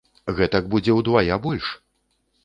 Гэтак 0.37 0.63
будзе 0.71 0.95
ўдвая 0.99 1.37
больш! 1.43 1.69